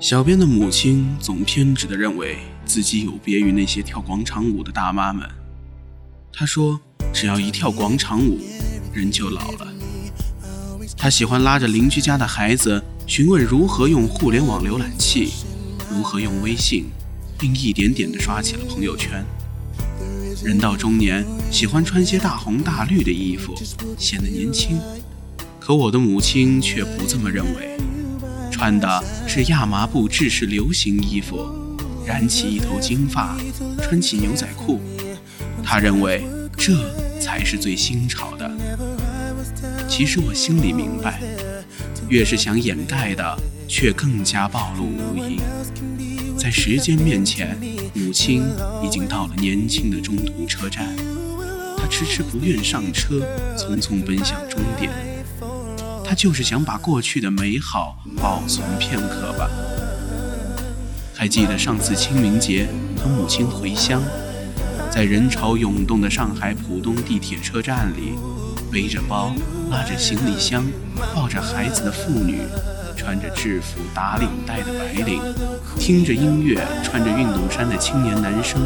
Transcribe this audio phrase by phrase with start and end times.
[0.00, 5.28] 小编的母亲总偏执地认为自己有别于那些跳广场舞的大妈们。
[6.32, 6.80] 她说
[7.12, 8.40] ：“只要一跳广场舞，
[8.94, 9.68] 人就老了。”
[10.96, 15.32] 她喜欢拉着邻居家的孩子询问如何用互联网浏览器，
[15.90, 16.86] 如何用微信，
[17.38, 19.22] 并一点点地刷起了朋友圈。
[20.42, 23.54] 人到中年，喜欢穿些大红大绿的衣服，
[23.98, 24.80] 显得年轻。
[25.58, 27.76] 可我的母亲却不这么认为。
[28.60, 31.48] 穿的是亚麻布制式流行衣服，
[32.04, 33.34] 染起一头金发，
[33.80, 34.78] 穿起牛仔裤，
[35.64, 36.26] 他认为
[36.58, 36.74] 这
[37.18, 38.50] 才是最新潮的。
[39.88, 41.22] 其实我心里明白，
[42.10, 45.40] 越是想掩盖的，却更加暴露无遗。
[46.36, 47.58] 在时间面前，
[47.94, 48.42] 母亲
[48.84, 50.94] 已经到了年轻的中途车站，
[51.78, 54.92] 她迟迟不愿上车，匆匆奔向终点。
[56.10, 59.48] 他就是想把过去的美好保存片刻吧。
[61.14, 64.02] 还记得上次清明节和母亲回乡，
[64.90, 68.18] 在人潮涌动的上海浦东地铁车站里，
[68.72, 69.32] 背着包、
[69.70, 70.64] 拉着行李箱、
[71.14, 72.40] 抱着孩子的妇女，
[72.96, 75.22] 穿着制服打领带的白领，
[75.78, 78.60] 听着音乐穿着运动衫的青年男生，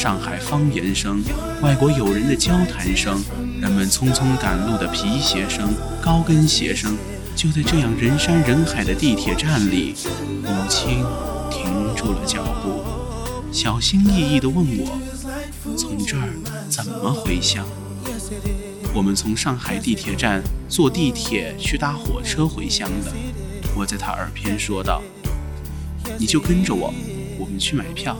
[0.00, 1.22] 上海方言声，
[1.60, 3.22] 外国友人的交谈声。
[3.60, 6.96] 人们匆匆赶路的皮鞋声、高跟鞋声，
[7.36, 9.94] 就在这样人山人海的地铁站里，
[10.42, 11.04] 母亲
[11.50, 12.82] 停住了脚步，
[13.52, 14.98] 小心翼翼地问我
[15.76, 16.30] ：“从这儿
[16.70, 17.62] 怎么回乡？”
[18.96, 23.12] 我们从上海地铁站坐地铁去搭火车回乡的。
[23.76, 25.02] 我在他耳边说道
[26.18, 26.90] ：“你就跟着我，
[27.38, 28.16] 我们去买票。”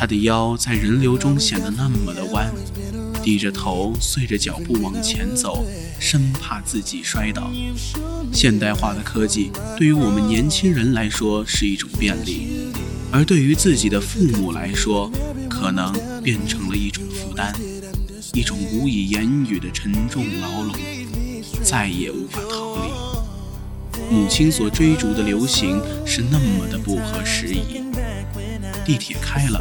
[0.00, 2.50] 他的腰在人流中显得那么的弯。
[3.22, 5.62] 低着头，随着脚步往前走，
[5.98, 7.50] 生怕自己摔倒。
[8.32, 12.72] 现代化的科技对于我们年轻人来说是一种便利，
[13.12, 15.12] 而对于自己的父母来说，
[15.50, 15.92] 可能
[16.22, 17.54] 变成了一种负担，
[18.32, 20.74] 一种无以言语的沉重牢笼，
[21.62, 22.90] 再也无法逃离。
[24.10, 27.84] 母亲所追逐的流行是那么的不合时宜。
[28.82, 29.60] 地铁开了，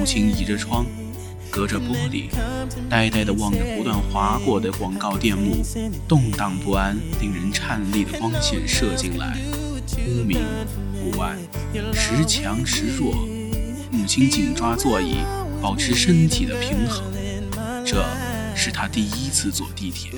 [0.00, 0.86] 母亲倚着窗。
[1.50, 2.30] 隔着玻璃，
[2.88, 5.62] 呆呆地望着不断划过的广告电幕，
[6.08, 9.36] 动荡不安、令人颤栗的光线射进来，
[9.88, 10.38] 忽明
[10.94, 11.36] 忽暗，
[11.92, 13.12] 时强时弱。
[13.90, 15.16] 母亲紧抓座椅，
[15.60, 17.02] 保持身体的平衡。
[17.84, 18.02] 这
[18.56, 20.12] 是她第一次坐地铁。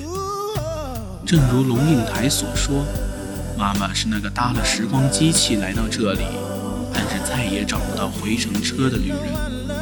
[1.25, 2.85] 正如龙应台所说，
[3.57, 6.23] 妈妈是那个搭了时光机器来到这里，
[6.93, 9.72] 但是再也找不到回程车的旅人。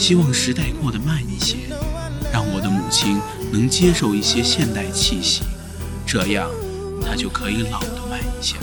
[0.00, 1.58] 希望时代过得慢一些，
[2.32, 3.20] 让我的母亲
[3.52, 5.42] 能接受一些现代气息，
[6.06, 6.48] 这样
[7.04, 8.62] 她就可以老得慢一些了。